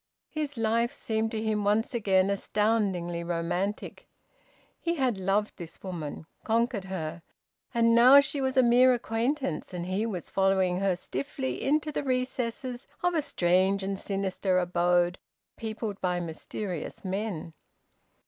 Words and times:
His 0.31 0.57
life 0.57 0.91
seemed 0.91 1.29
to 1.29 1.43
him 1.43 1.63
once 1.63 1.93
again 1.93 2.31
astoundingly 2.31 3.23
romantic. 3.23 4.07
He 4.79 4.95
had 4.95 5.19
loved 5.19 5.55
this 5.57 5.83
woman, 5.83 6.25
conquered 6.43 6.85
her. 6.85 7.21
And 7.71 7.93
now 7.93 8.19
she 8.19 8.41
was 8.41 8.57
a 8.57 8.63
mere 8.63 8.95
acquaintance, 8.95 9.75
and 9.75 9.85
he 9.85 10.07
was 10.07 10.31
following 10.31 10.79
her 10.79 10.95
stiffly 10.95 11.61
into 11.61 11.91
the 11.91 12.01
recesses 12.01 12.87
of 13.03 13.13
a 13.13 13.21
strange 13.21 13.83
and 13.83 13.99
sinister 13.99 14.57
abode 14.57 15.19
peopled 15.55 16.01
by 16.01 16.19
mysterious 16.19 17.05
men. 17.05 17.53